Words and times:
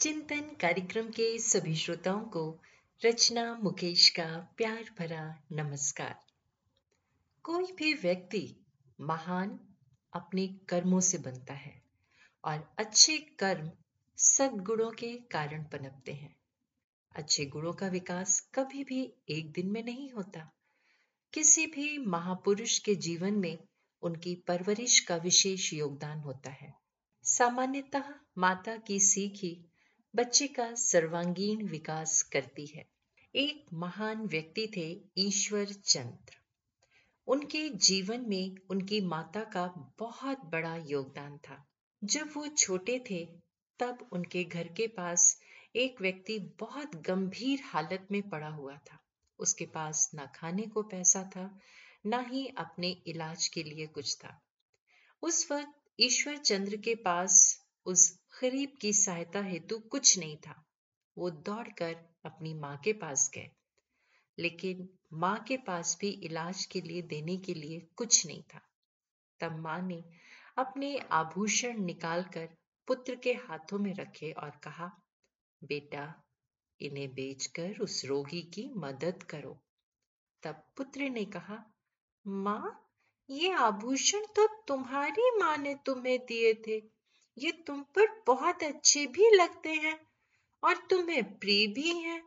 चिंतन 0.00 0.40
कार्यक्रम 0.40 1.08
के 1.08 1.38
सभी 1.38 1.76
श्रोताओं 1.76 2.20
को 2.20 2.60
रचना 3.04 3.54
मुकेश 3.54 4.08
का 4.08 4.54
प्यार 4.56 4.84
भरा 4.98 5.42
नमस्कार। 5.52 6.20
कोई 7.42 7.72
भी 7.72 7.94
व्यक्ति 7.94 8.56
महान 9.00 9.60
अपने 10.12 10.46
कर्मों 10.68 11.00
से 11.00 11.18
बनता 11.18 11.54
है 11.54 11.82
और 12.44 12.74
अच्छे 12.78 13.18
कर्म 13.18 13.70
सद्गुणों 14.16 14.90
के 14.90 15.16
कारण 15.16 15.62
पनपते 15.62 16.12
हैं। 16.12 16.36
अच्छे 17.16 17.46
गुणों 17.46 17.72
का 17.72 17.88
विकास 17.88 18.50
कभी 18.54 18.84
भी 18.84 19.12
एक 19.28 19.52
दिन 19.52 19.70
में 19.70 19.84
नहीं 19.84 20.10
होता। 20.10 20.52
किसी 21.32 21.66
भी 21.66 21.98
महापुरुष 21.98 22.78
के 22.78 22.94
जीवन 22.94 23.34
में 23.34 23.58
उनकी 24.02 24.34
परवरिश 24.34 25.00
का 25.00 25.16
विशेष 25.16 25.72
योगदान 25.72 26.18
होता 26.18 26.50
है। 26.50 26.74
सामान्यतः 27.22 28.14
माता 28.38 28.76
की 28.76 29.00
सीख 29.00 29.32
ही 29.36 29.64
बच्चे 30.18 30.46
का 30.46 30.74
सर्वांगीण 30.74 31.68
विकास 31.68 32.22
करती 32.22 32.66
है। 32.66 32.88
एक 33.34 33.66
महान 33.72 34.26
व्यक्ति 34.26 34.72
थे 34.76 35.00
ईश्वर 35.18 35.64
चंद्र। 35.64 36.36
उनके 37.26 37.68
जीवन 37.68 38.28
में 38.28 38.56
उनकी 38.70 39.00
माता 39.00 39.40
का 39.40 39.94
बहुत 39.98 40.44
बड़ा 40.44 40.76
योगदान 40.76 41.38
था। 41.38 41.66
जब 42.04 42.30
वो 42.36 42.48
छोटे 42.48 43.04
थे, 43.10 43.28
तब 43.78 44.08
उनके 44.12 44.44
घर 44.44 44.68
के 44.68 44.86
पास 44.86 45.40
एक 45.76 46.00
व्यक्ति 46.00 46.38
बहुत 46.38 46.96
गंभीर 46.96 47.60
हालत 47.64 48.08
में 48.10 48.28
पड़ा 48.28 48.48
हुआ 48.48 48.76
था। 48.76 48.98
उसके 49.38 49.66
पास 49.66 50.10
ना 50.14 50.26
खाने 50.26 50.62
को 50.62 50.82
पैसा 50.82 51.22
था, 51.22 51.58
ना 52.06 52.18
ही 52.18 52.46
अपने 52.46 52.90
इलाज 53.06 53.48
के 53.48 53.62
लिए 53.62 53.86
कुछ 53.86 54.16
था। 54.16 54.42
उस 55.22 55.52
वक्त 55.52 55.72
ईश्वर 56.00 56.36
चंद्र 56.36 56.76
के 56.76 56.94
पास 56.94 57.67
उस 57.88 58.20
गरीब 58.42 58.72
की 58.80 58.92
सहायता 58.92 59.40
हेतु 59.40 59.78
कुछ 59.78 60.18
नहीं 60.18 60.36
था। 60.36 60.64
वो 61.18 61.30
दौड़कर 61.30 61.96
अपनी 62.24 62.54
माँ 62.54 62.76
के 62.76 62.92
पास 62.92 63.30
गए। 63.34 63.50
लेकिन 64.38 64.88
माँ 65.12 65.44
के 65.44 65.56
पास 65.56 65.98
भी 66.00 66.08
इलाज 66.08 66.64
के 66.64 66.80
लिए 66.80 67.02
देने 67.02 67.36
के 67.36 67.54
लिए 67.54 67.88
कुछ 67.96 68.26
नहीं 68.26 68.42
था। 68.42 68.60
तब 69.40 69.58
माँ 69.58 69.82
ने 69.82 70.04
अपने 70.58 70.98
आभूषण 70.98 71.78
निकालकर 71.78 72.48
पुत्र 72.86 73.14
के 73.14 73.32
हाथों 73.32 73.78
में 73.78 73.94
रखे 73.94 74.32
और 74.32 74.50
कहा, 74.50 75.02
बेटा, 75.64 76.24
इन्हें 76.80 77.14
बेचकर 77.14 77.74
उस 77.80 78.04
रोगी 78.04 78.42
की 78.42 78.70
मदद 78.76 79.22
करो। 79.22 79.62
तब 80.42 80.66
पुत्र 80.76 81.00
ने 81.00 81.24
कहा, 81.24 81.64
माँ, 82.26 82.90
ये 83.30 83.52
आभूषण 83.52 84.20
तो 84.20 84.62
तुम्हारी 84.62 85.30
माँ 85.38 85.56
ने 85.56 85.74
तुम्हें 85.86 86.26
दिए 86.26 86.54
थे। 86.54 86.97
ये 87.38 87.52
तुम 87.66 87.82
पर 87.96 88.06
बहुत 88.26 88.62
अच्छे 88.62 89.06
भी 89.06 89.30
लगते 89.30 89.72
हैं 89.76 89.98
और 90.62 90.76
तुम्हें 90.90 91.38
प्रिय 91.38 91.66
भी 91.66 91.96
हैं। 91.98 92.20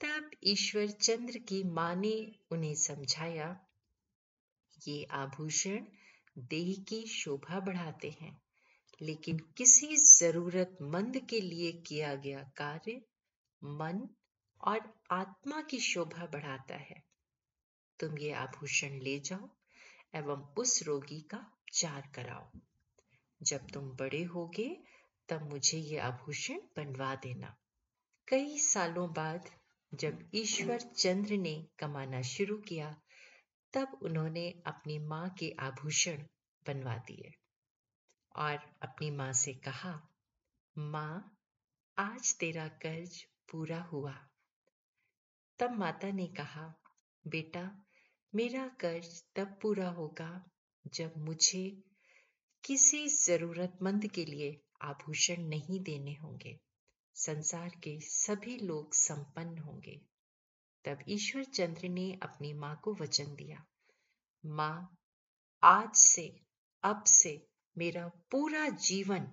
तब 0.00 0.30
ईश्वर 0.44 0.90
चंद्र 0.90 1.38
की 1.38 1.62
माँ 1.64 1.94
ने 1.96 2.14
उन्हें 2.50 2.74
समझाया, 2.74 3.48
ये 4.88 5.04
आभूषण 5.04 5.86
देह 6.38 6.74
की 6.82 7.06
शोभा 7.06 7.60
बढ़ाते 7.60 8.10
हैं, 8.20 8.36
लेकिन 9.02 9.38
किसी 9.56 9.96
जरूरतमंद 9.96 11.18
के 11.30 11.40
लिए 11.40 11.72
किया 11.72 12.14
गया 12.14 12.42
कार्य 12.56 13.00
मन 13.62 14.08
और 14.60 14.94
आत्मा 15.10 15.60
की 15.60 15.78
शोभा 15.80 16.26
बढ़ाता 16.26 16.76
है। 16.76 17.02
तुम 18.00 18.18
ये 18.18 18.32
आभूषण 18.32 18.98
ले 19.00 19.18
जाओ 19.20 19.48
एवं 20.14 20.46
उस 20.54 20.82
रोगी 20.82 21.20
का 21.20 21.38
उपचार 21.38 22.12
कराओ। 22.14 22.50
जब 23.42 23.70
तुम 23.70 23.90
बड़े 23.96 24.22
होगे, 24.22 24.82
तब 25.28 25.50
मुझे 25.50 25.78
ये 25.78 25.98
आभूषण 25.98 26.58
बनवा 26.76 27.14
देना। 27.14 27.56
कई 28.28 28.58
सालों 28.58 29.12
बाद, 29.12 29.50
जब 29.94 30.30
ईश्वर 30.34 30.80
चंद्र 30.80 31.36
ने 31.36 31.68
कमाना 31.78 32.22
शुरू 32.22 32.56
किया, 32.56 33.00
तब 33.72 33.98
उन्होंने 34.02 34.62
अपनी 34.66 34.98
माँ 34.98 35.30
के 35.30 35.56
आभूषण 35.60 36.24
बनवा 36.66 36.96
दिए 36.96 37.30
और 38.36 38.54
अपनी 38.82 39.10
माँ 39.10 39.32
से 39.32 39.54
कहा, 39.54 40.08
माँ, 40.78 41.38
आज 41.98 42.36
तेरा 42.40 42.68
कर्ज 42.68 43.24
पूरा 43.50 43.82
हुआ। 43.82 44.28
तब 45.58 45.70
माता 45.70 46.10
ने 46.10 46.26
कहा, 46.26 46.74
बेटा, 47.26 47.84
मेरा 48.34 48.68
कर्ज 48.68 49.24
तब 49.36 49.58
पूरा 49.62 49.88
होगा 49.88 50.44
जब 50.86 51.12
मुझे 51.16 51.82
किसी 52.66 53.08
जरूरतमंद 53.08 54.06
के 54.06 54.24
लिए 54.24 54.60
आभूषण 54.82 55.42
नहीं 55.42 55.80
देने 55.80 56.14
होंगे। 56.14 56.60
संसार 57.14 57.68
के 57.68 58.00
सभी 58.00 58.56
लोग 58.58 58.94
संपन्न 58.94 59.58
होंगे। 59.58 60.00
तब 60.84 60.98
ईश्वर 61.08 61.44
चंद्र 61.44 61.88
ने 61.88 62.18
अपनी 62.22 62.52
माँ 62.52 62.80
को 62.84 62.94
वचन 62.94 63.34
दिया, 63.34 63.66
माँ, 64.46 64.96
आज 65.62 65.94
से, 65.94 66.40
अब 66.82 67.04
से 67.04 67.46
मेरा 67.78 68.08
पूरा 68.08 68.68
जीवन 68.68 69.32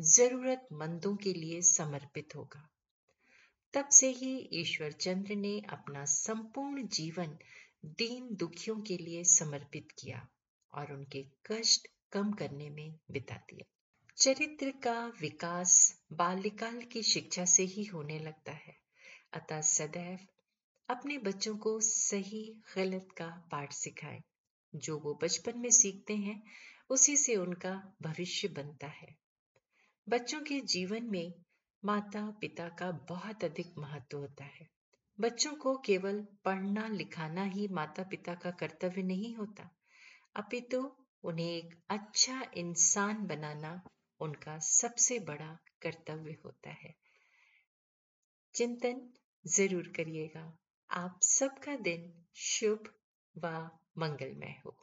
जरूरतमंदों 0.00 1.16
के 1.16 1.32
लिए 1.32 1.62
समर्पित 1.62 2.36
होगा। 2.36 2.68
तब 3.72 3.88
से 3.88 4.08
ही 4.08 4.48
ईश्वर 4.52 4.92
चंद्र 4.92 5.34
ने 5.34 5.60
अपना 5.60 6.04
संपूर्ण 6.04 6.86
जीवन 6.88 7.38
दीन 7.84 8.28
दुखियों 8.32 8.80
के 8.80 8.96
लिए 8.96 9.24
समर्पित 9.24 9.88
किया 9.98 10.28
और 10.74 10.92
उनके 10.92 11.26
कष्ट 11.46 11.93
कम 12.14 12.32
करने 12.32 12.70
में 12.70 12.98
बिता 13.10 13.34
दिया 13.34 13.64
चरित्र 14.16 14.70
का 14.70 15.12
विकास 15.20 16.02
बाल्यकाल 16.12 16.82
की 16.82 17.02
शिक्षा 17.02 17.44
से 17.44 17.62
ही 17.62 17.84
होने 17.84 18.18
लगता 18.18 18.52
है, 18.52 18.76
अतः 19.32 19.60
सदैव 19.60 20.18
अपने 20.88 21.18
बच्चों 21.18 21.56
को 21.56 21.80
सही 21.80 22.62
गलत 22.76 23.08
का 23.18 23.26
पाठ 23.26 23.72
सिखाएँ। 23.72 24.22
जो 24.74 24.98
वो 24.98 25.18
बचपन 25.22 25.58
में 25.58 25.70
सीखते 25.70 26.16
हैं, 26.16 26.42
उसी 26.90 27.16
से 27.16 27.36
उनका 27.36 27.96
भविष्य 28.02 28.48
बनता 28.48 28.86
है। 28.86 29.16
बच्चों 30.08 30.40
के 30.40 30.60
जीवन 30.60 31.02
में 31.02 31.34
माता 31.84 32.30
पिता 32.40 32.68
का 32.68 32.90
बहुत 32.90 33.44
अधिक 33.44 33.74
महत्व 33.78 34.18
होता 34.18 34.44
है। 34.44 34.68
बच्चों 35.20 35.52
को 35.52 35.78
केवल 35.78 36.26
पढ़ना 36.44 36.88
लिखाना 36.88 37.44
ही 37.44 37.68
माता 37.68 38.02
पिता 38.02 38.34
का 38.34 38.50
कर्तव्य 38.50 39.02
नहीं 39.02 39.34
होता, 39.34 39.70
अपितु 40.36 40.82
तो 40.82 41.03
उन्हें 41.24 41.46
एक 41.46 41.82
अच्छा 41.90 42.46
इंसान 42.56 43.26
बनाना 43.26 43.82
उनका 44.20 44.58
सबसे 44.58 45.18
बड़ा 45.18 45.58
कर्तव्य 45.82 46.36
होता 46.44 46.70
है। 46.70 46.94
चिंतन 48.54 49.12
ज़रूर 49.46 49.92
करिएगा। 49.96 50.58
आप 50.90 51.20
सबका 51.22 51.76
दिन 51.76 52.24
शुभ 52.34 52.94
व 53.36 53.70
मंगलमय 53.98 54.60
हो। 54.66 54.76